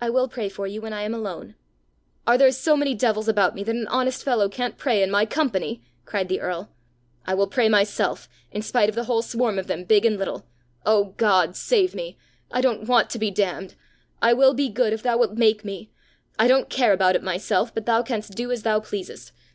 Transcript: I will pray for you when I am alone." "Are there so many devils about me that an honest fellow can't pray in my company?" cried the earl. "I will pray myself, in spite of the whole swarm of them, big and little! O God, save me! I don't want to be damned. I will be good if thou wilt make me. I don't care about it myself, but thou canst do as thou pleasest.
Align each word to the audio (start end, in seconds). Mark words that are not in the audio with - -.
I 0.00 0.08
will 0.08 0.28
pray 0.28 0.48
for 0.48 0.66
you 0.66 0.80
when 0.80 0.94
I 0.94 1.02
am 1.02 1.12
alone." 1.12 1.54
"Are 2.26 2.38
there 2.38 2.50
so 2.52 2.74
many 2.74 2.94
devils 2.94 3.28
about 3.28 3.54
me 3.54 3.62
that 3.64 3.74
an 3.74 3.86
honest 3.88 4.22
fellow 4.24 4.48
can't 4.48 4.78
pray 4.78 5.02
in 5.02 5.10
my 5.10 5.26
company?" 5.26 5.82
cried 6.06 6.30
the 6.30 6.40
earl. 6.40 6.70
"I 7.26 7.34
will 7.34 7.48
pray 7.48 7.68
myself, 7.68 8.30
in 8.50 8.62
spite 8.62 8.88
of 8.88 8.94
the 8.94 9.04
whole 9.04 9.20
swarm 9.20 9.58
of 9.58 9.66
them, 9.66 9.84
big 9.84 10.06
and 10.06 10.16
little! 10.18 10.46
O 10.86 11.12
God, 11.18 11.54
save 11.54 11.94
me! 11.94 12.16
I 12.50 12.62
don't 12.62 12.88
want 12.88 13.10
to 13.10 13.18
be 13.18 13.30
damned. 13.30 13.74
I 14.22 14.32
will 14.32 14.54
be 14.54 14.70
good 14.70 14.94
if 14.94 15.02
thou 15.02 15.18
wilt 15.18 15.34
make 15.36 15.66
me. 15.66 15.90
I 16.38 16.48
don't 16.48 16.70
care 16.70 16.94
about 16.94 17.14
it 17.14 17.22
myself, 17.22 17.74
but 17.74 17.84
thou 17.84 18.02
canst 18.02 18.34
do 18.34 18.50
as 18.50 18.62
thou 18.62 18.80
pleasest. 18.80 19.32